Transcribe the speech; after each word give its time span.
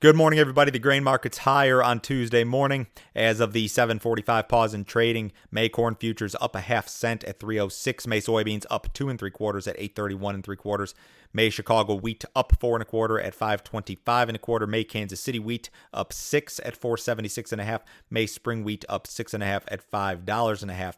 Good 0.00 0.16
morning, 0.16 0.38
everybody. 0.38 0.70
The 0.70 0.78
grain 0.78 1.04
market's 1.04 1.36
higher 1.36 1.82
on 1.82 2.00
Tuesday 2.00 2.42
morning 2.42 2.86
as 3.14 3.38
of 3.38 3.52
the 3.52 3.68
7:45 3.68 4.48
pause 4.48 4.72
in 4.72 4.86
trading. 4.86 5.30
May 5.50 5.68
corn 5.68 5.94
futures 5.94 6.34
up 6.40 6.56
a 6.56 6.60
half 6.60 6.88
cent 6.88 7.22
at 7.24 7.38
306. 7.38 8.06
May 8.06 8.18
soybeans 8.22 8.64
up 8.70 8.90
two 8.94 9.10
and 9.10 9.18
three 9.18 9.30
quarters 9.30 9.68
at 9.68 9.76
831 9.78 10.36
and 10.36 10.42
three 10.42 10.56
quarters. 10.56 10.94
May 11.34 11.50
Chicago 11.50 11.94
wheat 11.96 12.24
up 12.34 12.54
four 12.58 12.76
and 12.76 12.82
a 12.82 12.86
quarter 12.86 13.20
at 13.20 13.34
525 13.34 14.30
and 14.30 14.36
a 14.36 14.38
quarter. 14.38 14.66
May 14.66 14.84
Kansas 14.84 15.20
City 15.20 15.38
wheat 15.38 15.68
up 15.92 16.14
six 16.14 16.58
at 16.64 16.78
476 16.78 17.52
and 17.52 17.60
a 17.60 17.64
half. 17.64 17.82
May 18.08 18.24
spring 18.24 18.64
wheat 18.64 18.86
up 18.88 19.06
six 19.06 19.34
and 19.34 19.42
a 19.42 19.46
half 19.46 19.64
at 19.68 19.82
five 19.82 20.24
dollars 20.24 20.62
and 20.62 20.70
a 20.70 20.74
half. 20.74 20.96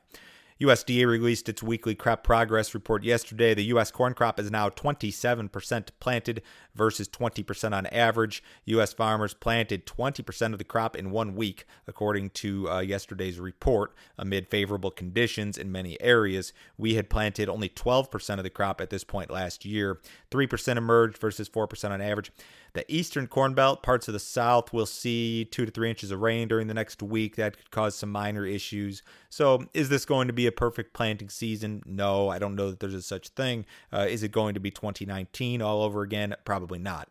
USDA 0.63 1.07
released 1.09 1.49
its 1.49 1.61
weekly 1.61 1.97
crop 1.97 2.23
progress 2.23 2.73
report 2.73 3.03
yesterday. 3.03 3.53
The 3.53 3.65
U.S. 3.65 3.91
corn 3.91 4.15
crop 4.15 4.39
is 4.39 4.49
now 4.49 4.69
27% 4.69 5.89
planted 5.99 6.41
versus 6.75 7.09
20% 7.09 7.75
on 7.75 7.87
average. 7.87 8.45
U.S. 8.67 8.93
farmers 8.93 9.35
planted 9.35 9.87
20% 9.87 10.53
of 10.53 10.59
the 10.59 10.64
crop 10.64 10.95
in 10.95 11.11
one 11.11 11.35
week, 11.35 11.67
according 11.89 12.31
to 12.31 12.71
uh, 12.71 12.81
yesterday's 12.81 13.41
report, 13.41 13.93
amid 14.17 14.49
favorable 14.49 14.93
conditions 14.93 15.59
in 15.59 15.72
many 15.72 16.00
areas. 16.00 16.53
We 16.79 16.94
had 16.94 17.11
planted 17.11 17.49
only 17.49 17.69
12% 17.69 18.39
of 18.39 18.44
the 18.44 18.50
crop 18.50 18.81
at 18.81 18.91
this 18.91 19.03
point 19.03 19.31
last 19.31 19.64
year. 19.64 20.00
3% 20.31 20.77
emerged 20.77 21.19
versus 21.19 21.49
4% 21.49 21.91
on 21.91 22.00
average. 22.00 22.31
The 22.75 22.91
eastern 22.91 23.27
corn 23.27 23.53
belt, 23.53 23.83
parts 23.83 24.08
of 24.08 24.14
the 24.14 24.21
south, 24.21 24.72
will 24.72 24.86
see 24.86 25.44
two 25.44 25.67
to 25.67 25.71
three 25.71 25.91
inches 25.91 26.11
of 26.11 26.22
rain 26.22 26.49
during 26.49 26.69
the 26.69 26.75
next 26.75 27.03
week. 27.03 27.36
That 27.36 27.58
could 27.58 27.71
cause 27.71 27.94
some 27.94 28.11
minor 28.11 28.47
issues. 28.47 29.03
So, 29.29 29.67
is 29.75 29.91
this 29.91 30.07
going 30.07 30.27
to 30.29 30.33
be 30.33 30.47
a 30.47 30.52
perfect 30.53 30.93
planting 30.93 31.29
season? 31.29 31.83
No, 31.85 32.29
I 32.29 32.39
don't 32.39 32.55
know 32.55 32.70
that 32.70 32.81
there's 32.81 32.95
a 32.95 33.03
such 33.03 33.29
thing. 33.29 33.67
Uh, 33.92 34.06
is 34.09 34.23
it 34.23 34.33
going 34.33 34.55
to 34.55 34.61
be 34.61 34.70
2019 34.70 35.61
all 35.61 35.83
over 35.83 36.03
again? 36.03 36.34
Probably 36.45 36.78
not. 36.78 37.09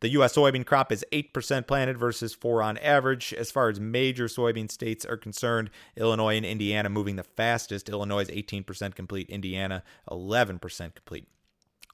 The 0.00 0.08
U.S. 0.10 0.34
soybean 0.34 0.64
crop 0.64 0.90
is 0.90 1.04
8% 1.12 1.66
planted 1.66 1.98
versus 1.98 2.32
4 2.32 2.62
on 2.62 2.78
average. 2.78 3.34
As 3.34 3.50
far 3.50 3.68
as 3.68 3.78
major 3.78 4.26
soybean 4.26 4.70
states 4.70 5.04
are 5.04 5.18
concerned, 5.18 5.68
Illinois 5.94 6.36
and 6.36 6.46
Indiana 6.46 6.88
moving 6.88 7.16
the 7.16 7.22
fastest. 7.22 7.90
Illinois 7.90 8.22
is 8.22 8.30
18% 8.30 8.94
complete, 8.94 9.28
Indiana 9.28 9.82
11% 10.10 10.94
complete. 10.94 11.28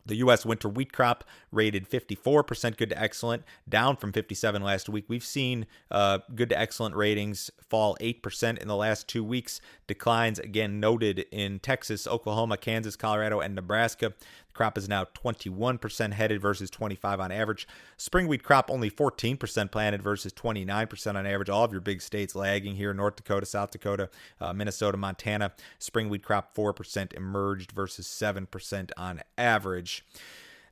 The 0.07 0.17
U.S. 0.17 0.47
winter 0.47 0.69
wheat 0.69 0.93
crop 0.93 1.25
rated 1.51 1.89
54% 1.89 2.77
good 2.77 2.91
to 2.91 3.01
excellent, 3.01 3.43
down 3.69 3.97
from 3.97 4.13
57 4.13 4.63
last 4.63 4.89
week. 4.89 5.05
We've 5.09 5.25
seen 5.25 5.67
uh, 5.91 6.21
good 6.35 6.49
to 6.51 6.59
excellent 6.59 6.95
ratings 6.95 7.51
fall 7.69 7.97
8% 8.01 8.59
in 8.59 8.69
the 8.69 8.77
last 8.77 9.09
two 9.09 9.25
weeks. 9.25 9.61
Declines 9.87 10.39
again 10.39 10.81
noted 10.81 11.27
in 11.31 11.59
Texas, 11.59 12.07
Oklahoma, 12.07 12.57
Kansas, 12.57 12.97
Colorado, 12.97 13.41
and 13.41 13.55
Nebraska. 13.55 14.11
The 14.11 14.53
crop 14.53 14.79
is 14.79 14.89
now 14.89 15.05
21% 15.05 16.13
headed 16.13 16.41
versus 16.41 16.71
25 16.71 17.21
on 17.21 17.33
average. 17.33 17.67
Spring 17.97 18.27
wheat 18.29 18.43
crop 18.43 18.71
only 18.71 18.91
14% 18.91 19.71
planted 19.71 20.03
versus 20.03 20.33
29% 20.33 21.15
on 21.15 21.27
average. 21.27 21.51
All 21.51 21.65
of 21.65 21.73
your 21.73 21.81
big 21.81 22.01
states 22.01 22.35
lagging 22.35 22.77
here: 22.77 22.95
North 22.95 23.17
Dakota, 23.17 23.47
South 23.47 23.71
Dakota, 23.71 24.09
uh, 24.41 24.53
Minnesota, 24.53 24.97
Montana. 24.97 25.53
Spring 25.79 26.09
wheat 26.09 26.23
crop 26.23 26.55
4% 26.55 27.13
emerged 27.15 27.73
versus 27.73 28.07
7% 28.07 28.91
on 28.97 29.23
average. 29.37 29.96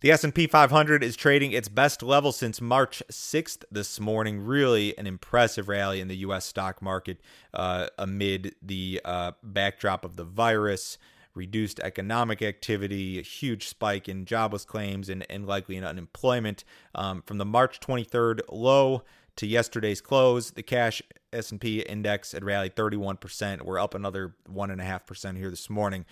The 0.04 0.10
S&P 0.10 0.46
500 0.46 1.02
is 1.02 1.16
trading 1.16 1.52
its 1.52 1.70
best 1.70 2.02
level 2.02 2.30
since 2.30 2.60
March 2.60 3.02
6th 3.10 3.64
this 3.70 3.98
morning. 3.98 4.44
Really 4.44 4.96
an 4.98 5.06
impressive 5.06 5.66
rally 5.66 5.98
in 5.98 6.08
the 6.08 6.16
U.S. 6.16 6.44
stock 6.44 6.82
market 6.82 7.22
uh, 7.54 7.86
amid 7.98 8.54
the 8.60 9.00
uh, 9.02 9.32
backdrop 9.42 10.04
of 10.04 10.16
the 10.16 10.24
virus, 10.24 10.98
reduced 11.34 11.80
economic 11.80 12.42
activity, 12.42 13.18
a 13.18 13.22
huge 13.22 13.66
spike 13.66 14.06
in 14.06 14.26
jobless 14.26 14.66
claims, 14.66 15.08
and, 15.08 15.24
and 15.30 15.46
likely 15.46 15.76
in 15.76 15.84
unemployment. 15.84 16.64
Um, 16.94 17.22
from 17.22 17.38
the 17.38 17.46
March 17.46 17.80
23rd 17.80 18.40
low 18.50 19.04
to 19.36 19.46
yesterday's 19.46 20.02
close, 20.02 20.50
the 20.50 20.62
cash 20.62 21.00
S&P 21.32 21.80
index 21.80 22.32
had 22.32 22.44
rallied 22.44 22.76
31%. 22.76 23.62
We're 23.62 23.78
up 23.78 23.94
another 23.94 24.34
1.5% 24.52 25.36
here 25.38 25.48
this 25.48 25.70
morning. 25.70 26.04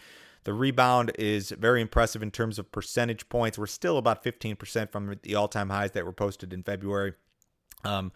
The 0.45 0.53
rebound 0.53 1.13
is 1.19 1.51
very 1.51 1.81
impressive 1.81 2.23
in 2.23 2.31
terms 2.31 2.59
of 2.59 2.73
percentage 2.73 3.29
points. 3.29 3.59
We're 3.59 3.67
still 3.67 3.99
about 3.99 4.25
15% 4.25 4.91
from 4.91 5.15
the 5.23 5.35
all 5.35 5.49
time 5.49 5.71
highs 5.71 5.93
that 5.93 6.05
were 6.05 6.13
posted 6.13 6.53
in 6.53 6.63
February. 6.63 7.15
Um, 7.85 8.13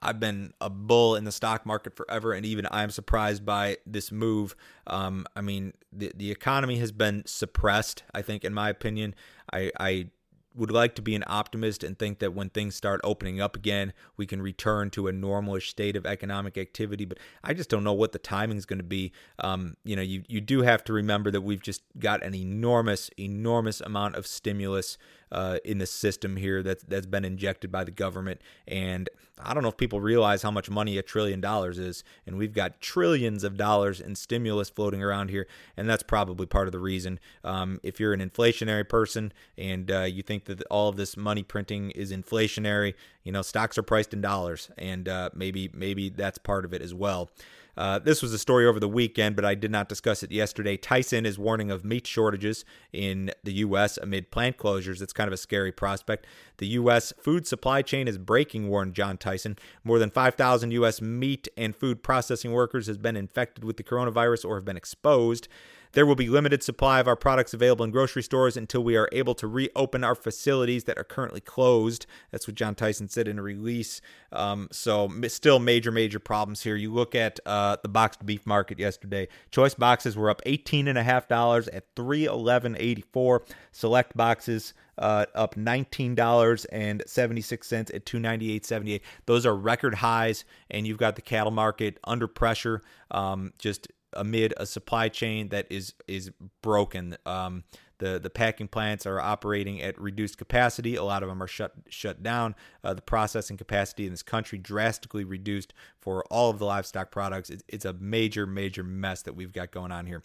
I've 0.00 0.20
been 0.20 0.52
a 0.60 0.70
bull 0.70 1.16
in 1.16 1.24
the 1.24 1.32
stock 1.32 1.66
market 1.66 1.96
forever, 1.96 2.32
and 2.32 2.46
even 2.46 2.68
I'm 2.70 2.90
surprised 2.90 3.44
by 3.44 3.78
this 3.84 4.12
move. 4.12 4.54
Um, 4.86 5.26
I 5.34 5.40
mean, 5.40 5.72
the 5.92 6.12
the 6.14 6.30
economy 6.30 6.78
has 6.78 6.92
been 6.92 7.24
suppressed. 7.26 8.04
I 8.14 8.22
think, 8.22 8.44
in 8.44 8.54
my 8.54 8.70
opinion, 8.70 9.14
I, 9.52 9.72
I 9.78 10.10
would 10.58 10.70
like 10.70 10.94
to 10.96 11.02
be 11.02 11.14
an 11.14 11.24
optimist 11.26 11.84
and 11.84 11.98
think 11.98 12.18
that 12.18 12.34
when 12.34 12.50
things 12.50 12.74
start 12.74 13.00
opening 13.04 13.40
up 13.40 13.54
again, 13.54 13.92
we 14.16 14.26
can 14.26 14.42
return 14.42 14.90
to 14.90 15.06
a 15.06 15.12
normalish 15.12 15.68
state 15.68 15.96
of 15.96 16.04
economic 16.04 16.58
activity. 16.58 17.04
But 17.04 17.18
I 17.44 17.54
just 17.54 17.70
don't 17.70 17.84
know 17.84 17.92
what 17.92 18.12
the 18.12 18.18
timing 18.18 18.58
is 18.58 18.66
going 18.66 18.80
to 18.80 18.84
be. 18.84 19.12
Um, 19.38 19.76
you 19.84 19.94
know, 19.94 20.02
you 20.02 20.24
you 20.28 20.40
do 20.40 20.62
have 20.62 20.82
to 20.84 20.92
remember 20.92 21.30
that 21.30 21.42
we've 21.42 21.62
just 21.62 21.82
got 21.98 22.22
an 22.24 22.34
enormous, 22.34 23.08
enormous 23.18 23.80
amount 23.80 24.16
of 24.16 24.26
stimulus 24.26 24.98
uh, 25.32 25.58
in 25.64 25.78
the 25.78 25.86
system 25.86 26.36
here 26.36 26.62
that's 26.62 26.82
that's 26.84 27.06
been 27.06 27.24
injected 27.24 27.70
by 27.70 27.84
the 27.84 27.90
government. 27.90 28.40
And 28.66 29.08
I 29.40 29.54
don't 29.54 29.62
know 29.62 29.68
if 29.68 29.76
people 29.76 30.00
realize 30.00 30.42
how 30.42 30.50
much 30.50 30.68
money 30.68 30.98
a 30.98 31.02
trillion 31.02 31.40
dollars 31.40 31.78
is, 31.78 32.02
and 32.26 32.36
we've 32.36 32.52
got 32.52 32.80
trillions 32.80 33.44
of 33.44 33.56
dollars 33.56 34.00
in 34.00 34.16
stimulus 34.16 34.68
floating 34.68 35.02
around 35.02 35.30
here, 35.30 35.46
and 35.76 35.88
that's 35.88 36.02
probably 36.02 36.46
part 36.46 36.66
of 36.66 36.72
the 36.72 36.78
reason. 36.78 37.20
Um, 37.44 37.80
if 37.82 38.00
you're 38.00 38.12
an 38.12 38.20
inflationary 38.20 38.88
person 38.88 39.32
and 39.56 39.90
uh, 39.90 40.02
you 40.02 40.22
think 40.22 40.46
that 40.46 40.62
all 40.64 40.88
of 40.88 40.96
this 40.96 41.16
money 41.16 41.42
printing 41.42 41.90
is 41.92 42.12
inflationary, 42.12 42.94
you 43.28 43.32
know 43.32 43.42
stocks 43.42 43.76
are 43.76 43.82
priced 43.82 44.14
in 44.14 44.22
dollars, 44.22 44.70
and 44.78 45.06
uh, 45.06 45.28
maybe 45.34 45.68
maybe 45.74 46.08
that's 46.08 46.38
part 46.38 46.64
of 46.64 46.72
it 46.72 46.80
as 46.80 46.94
well. 46.94 47.28
Uh, 47.76 47.98
this 47.98 48.22
was 48.22 48.32
a 48.32 48.38
story 48.38 48.66
over 48.66 48.80
the 48.80 48.88
weekend, 48.88 49.36
but 49.36 49.44
I 49.44 49.54
did 49.54 49.70
not 49.70 49.86
discuss 49.86 50.22
it 50.22 50.32
yesterday. 50.32 50.78
Tyson 50.78 51.26
is 51.26 51.38
warning 51.38 51.70
of 51.70 51.84
meat 51.84 52.06
shortages 52.06 52.64
in 52.90 53.30
the 53.44 53.52
U.S. 53.52 53.98
amid 53.98 54.30
plant 54.30 54.56
closures. 54.56 55.02
It's 55.02 55.12
kind 55.12 55.28
of 55.28 55.34
a 55.34 55.36
scary 55.36 55.70
prospect. 55.70 56.26
The 56.56 56.68
U.S. 56.68 57.12
food 57.20 57.46
supply 57.46 57.82
chain 57.82 58.08
is 58.08 58.16
breaking, 58.16 58.66
warned 58.66 58.94
John 58.94 59.18
Tyson. 59.18 59.58
More 59.84 59.98
than 59.98 60.10
5,000 60.10 60.70
U.S. 60.70 61.02
meat 61.02 61.48
and 61.54 61.76
food 61.76 62.02
processing 62.02 62.52
workers 62.52 62.86
has 62.86 62.96
been 62.96 63.14
infected 63.14 63.62
with 63.62 63.76
the 63.76 63.84
coronavirus 63.84 64.46
or 64.46 64.54
have 64.54 64.64
been 64.64 64.78
exposed. 64.78 65.48
There 65.92 66.06
will 66.06 66.14
be 66.14 66.28
limited 66.28 66.62
supply 66.62 67.00
of 67.00 67.08
our 67.08 67.16
products 67.16 67.54
available 67.54 67.84
in 67.84 67.90
grocery 67.90 68.22
stores 68.22 68.56
until 68.56 68.82
we 68.82 68.96
are 68.96 69.08
able 69.12 69.34
to 69.36 69.46
reopen 69.46 70.04
our 70.04 70.14
facilities 70.14 70.84
that 70.84 70.98
are 70.98 71.04
currently 71.04 71.40
closed. 71.40 72.06
That's 72.30 72.46
what 72.46 72.56
John 72.56 72.74
Tyson 72.74 73.08
said 73.08 73.28
in 73.28 73.38
a 73.38 73.42
release. 73.42 74.02
Um, 74.32 74.68
so 74.70 75.10
still 75.28 75.58
major, 75.58 75.90
major 75.90 76.18
problems 76.18 76.62
here. 76.62 76.76
You 76.76 76.92
look 76.92 77.14
at 77.14 77.40
uh, 77.46 77.78
the 77.82 77.88
boxed 77.88 78.26
beef 78.26 78.46
market 78.46 78.78
yesterday. 78.78 79.28
Choice 79.50 79.74
boxes 79.74 80.16
were 80.16 80.30
up 80.30 80.42
$18.5 80.44 81.68
at 81.72 81.94
311.84. 81.94 83.40
Select 83.72 84.16
boxes 84.16 84.74
uh, 84.98 85.26
up 85.34 85.54
$19.76 85.54 87.94
at 87.94 88.04
298.78. 88.04 89.00
Those 89.26 89.46
are 89.46 89.56
record 89.56 89.94
highs, 89.96 90.44
and 90.70 90.86
you've 90.86 90.98
got 90.98 91.16
the 91.16 91.22
cattle 91.22 91.52
market 91.52 91.98
under 92.04 92.26
pressure. 92.26 92.82
Um, 93.10 93.52
just 93.58 93.88
amid 94.12 94.54
a 94.56 94.66
supply 94.66 95.08
chain 95.08 95.48
that 95.48 95.66
is 95.70 95.94
is 96.06 96.30
broken. 96.62 97.16
Um, 97.26 97.64
the 97.98 98.18
the 98.18 98.30
packing 98.30 98.68
plants 98.68 99.06
are 99.06 99.20
operating 99.20 99.80
at 99.82 100.00
reduced 100.00 100.38
capacity. 100.38 100.94
A 100.94 101.04
lot 101.04 101.22
of 101.22 101.28
them 101.28 101.42
are 101.42 101.46
shut 101.46 101.72
shut 101.88 102.22
down. 102.22 102.54
Uh, 102.82 102.94
the 102.94 103.02
processing 103.02 103.56
capacity 103.56 104.04
in 104.06 104.12
this 104.12 104.22
country 104.22 104.58
drastically 104.58 105.24
reduced 105.24 105.74
for 106.00 106.24
all 106.30 106.50
of 106.50 106.58
the 106.58 106.64
livestock 106.64 107.10
products. 107.10 107.50
It's, 107.50 107.64
it's 107.68 107.84
a 107.84 107.92
major 107.94 108.46
major 108.46 108.82
mess 108.82 109.22
that 109.22 109.34
we've 109.34 109.52
got 109.52 109.70
going 109.70 109.92
on 109.92 110.06
here. 110.06 110.22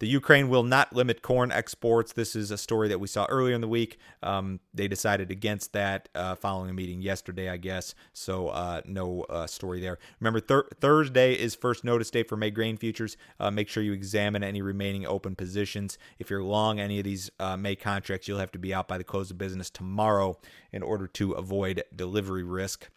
The 0.00 0.08
Ukraine 0.08 0.48
will 0.48 0.64
not 0.64 0.92
limit 0.92 1.22
corn 1.22 1.52
exports. 1.52 2.12
This 2.12 2.34
is 2.34 2.50
a 2.50 2.58
story 2.58 2.88
that 2.88 2.98
we 2.98 3.06
saw 3.06 3.26
earlier 3.26 3.54
in 3.54 3.60
the 3.60 3.68
week. 3.68 3.98
Um, 4.22 4.60
they 4.72 4.88
decided 4.88 5.30
against 5.30 5.72
that 5.72 6.08
uh, 6.14 6.34
following 6.34 6.70
a 6.70 6.72
meeting 6.72 7.00
yesterday, 7.00 7.48
I 7.48 7.56
guess. 7.56 7.94
So 8.12 8.48
uh, 8.48 8.82
no 8.84 9.22
uh, 9.30 9.46
story 9.46 9.80
there. 9.80 9.98
Remember, 10.20 10.40
thir- 10.40 10.68
Thursday 10.80 11.34
is 11.34 11.54
first 11.54 11.84
notice 11.84 12.10
day 12.10 12.24
for 12.24 12.36
May 12.36 12.50
grain 12.50 12.76
futures. 12.76 13.16
Uh, 13.38 13.50
make 13.50 13.68
sure 13.68 13.82
you 13.82 13.92
examine 13.92 14.42
any 14.42 14.62
remaining 14.62 15.06
open 15.06 15.36
positions. 15.36 15.96
If 16.18 16.28
you're 16.28 16.42
long 16.42 16.80
any 16.80 16.98
of 16.98 17.04
these 17.14 17.30
uh, 17.38 17.56
May 17.56 17.76
contracts, 17.76 18.26
you'll 18.26 18.40
have 18.40 18.50
to 18.52 18.58
be 18.58 18.74
out 18.74 18.88
by 18.88 18.98
the 18.98 19.04
close 19.04 19.30
of 19.30 19.38
business 19.38 19.70
tomorrow 19.70 20.36
in 20.72 20.82
order 20.82 21.06
to 21.06 21.32
avoid 21.32 21.84
delivery 21.94 22.42
risk. 22.42 22.90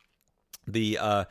The 0.68 0.98
uh, 0.98 1.26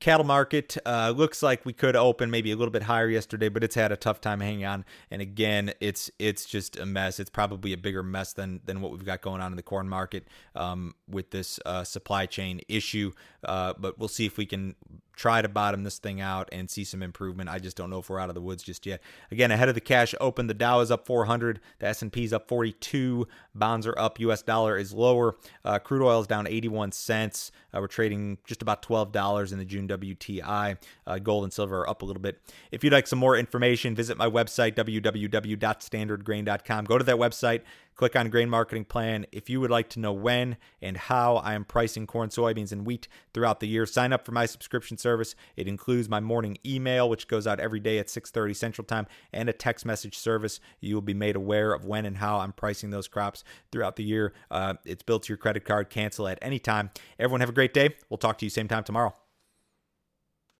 cattle 0.00 0.26
market 0.26 0.76
uh, 0.84 1.14
looks 1.16 1.44
like 1.44 1.64
we 1.64 1.72
could 1.72 1.94
open 1.94 2.32
maybe 2.32 2.50
a 2.50 2.56
little 2.56 2.72
bit 2.72 2.82
higher 2.82 3.08
yesterday, 3.08 3.48
but 3.48 3.62
it's 3.62 3.76
had 3.76 3.92
a 3.92 3.96
tough 3.96 4.20
time 4.20 4.40
hanging 4.40 4.64
on. 4.64 4.84
And 5.12 5.22
again, 5.22 5.74
it's 5.80 6.10
it's 6.18 6.44
just 6.44 6.76
a 6.76 6.84
mess. 6.84 7.20
It's 7.20 7.30
probably 7.30 7.72
a 7.72 7.76
bigger 7.76 8.02
mess 8.02 8.32
than 8.32 8.60
than 8.64 8.80
what 8.80 8.90
we've 8.90 9.04
got 9.04 9.22
going 9.22 9.40
on 9.40 9.52
in 9.52 9.56
the 9.56 9.62
corn 9.62 9.88
market 9.88 10.26
um, 10.56 10.94
with 11.08 11.30
this 11.30 11.60
uh, 11.64 11.84
supply 11.84 12.26
chain 12.26 12.60
issue. 12.68 13.12
Uh, 13.44 13.74
but 13.78 13.96
we'll 13.98 14.08
see 14.08 14.26
if 14.26 14.36
we 14.36 14.44
can 14.44 14.74
try 15.16 15.42
to 15.42 15.48
bottom 15.48 15.84
this 15.84 15.98
thing 15.98 16.20
out 16.20 16.48
and 16.52 16.70
see 16.70 16.84
some 16.84 17.02
improvement. 17.02 17.48
I 17.48 17.58
just 17.58 17.76
don't 17.76 17.90
know 17.90 17.98
if 17.98 18.08
we're 18.08 18.20
out 18.20 18.28
of 18.28 18.34
the 18.34 18.40
woods 18.40 18.62
just 18.62 18.86
yet. 18.86 19.00
Again, 19.30 19.50
ahead 19.50 19.68
of 19.68 19.74
the 19.74 19.80
cash 19.80 20.14
open, 20.20 20.46
the 20.46 20.54
Dow 20.54 20.80
is 20.80 20.90
up 20.90 21.06
400, 21.06 21.60
the 21.78 21.86
S&P 21.86 22.24
is 22.24 22.32
up 22.32 22.48
42, 22.48 23.26
bonds 23.54 23.86
are 23.86 23.98
up, 23.98 24.20
U.S. 24.20 24.42
dollar 24.42 24.76
is 24.76 24.92
lower, 24.92 25.36
uh, 25.64 25.78
crude 25.78 26.04
oil 26.04 26.20
is 26.20 26.26
down 26.26 26.46
81 26.46 26.92
cents. 26.92 27.52
Uh, 27.72 27.80
we're 27.80 27.86
trading 27.86 28.38
just 28.46 28.62
about 28.62 28.82
$12 28.82 29.52
in 29.52 29.58
the 29.58 29.64
June 29.64 29.88
WTI. 29.88 30.76
Uh, 31.06 31.18
gold 31.18 31.44
and 31.44 31.52
silver 31.52 31.80
are 31.80 31.90
up 31.90 32.02
a 32.02 32.04
little 32.04 32.22
bit. 32.22 32.40
If 32.70 32.84
you'd 32.84 32.92
like 32.92 33.06
some 33.06 33.18
more 33.18 33.36
information, 33.36 33.94
visit 33.94 34.16
my 34.16 34.28
website 34.28 34.74
www.standardgrain.com. 34.74 36.84
Go 36.84 36.98
to 36.98 37.04
that 37.04 37.16
website 37.16 37.62
Click 37.94 38.16
on 38.16 38.28
Grain 38.28 38.50
Marketing 38.50 38.84
Plan 38.84 39.24
if 39.30 39.48
you 39.48 39.60
would 39.60 39.70
like 39.70 39.88
to 39.90 40.00
know 40.00 40.12
when 40.12 40.56
and 40.82 40.96
how 40.96 41.36
I 41.36 41.54
am 41.54 41.64
pricing 41.64 42.06
corn, 42.06 42.28
soybeans, 42.28 42.72
and 42.72 42.84
wheat 42.84 43.06
throughout 43.32 43.60
the 43.60 43.68
year. 43.68 43.86
Sign 43.86 44.12
up 44.12 44.26
for 44.26 44.32
my 44.32 44.46
subscription 44.46 44.98
service. 44.98 45.36
It 45.56 45.68
includes 45.68 46.08
my 46.08 46.20
morning 46.20 46.58
email, 46.66 47.08
which 47.08 47.28
goes 47.28 47.46
out 47.46 47.60
every 47.60 47.80
day 47.80 47.98
at 47.98 48.10
6:30 48.10 48.54
Central 48.54 48.84
Time, 48.84 49.06
and 49.32 49.48
a 49.48 49.52
text 49.52 49.86
message 49.86 50.18
service. 50.18 50.58
You 50.80 50.94
will 50.96 51.02
be 51.02 51.14
made 51.14 51.36
aware 51.36 51.72
of 51.72 51.84
when 51.84 52.04
and 52.04 52.18
how 52.18 52.38
I'm 52.38 52.52
pricing 52.52 52.90
those 52.90 53.08
crops 53.08 53.44
throughout 53.70 53.96
the 53.96 54.04
year. 54.04 54.32
Uh, 54.50 54.74
it's 54.84 55.02
built 55.02 55.24
to 55.24 55.28
your 55.28 55.38
credit 55.38 55.64
card. 55.64 55.88
Cancel 55.88 56.26
at 56.26 56.38
any 56.42 56.58
time. 56.58 56.90
Everyone 57.18 57.40
have 57.40 57.50
a 57.50 57.52
great 57.52 57.74
day. 57.74 57.94
We'll 58.08 58.18
talk 58.18 58.38
to 58.38 58.46
you 58.46 58.50
same 58.50 58.68
time 58.68 58.84
tomorrow. 58.84 59.14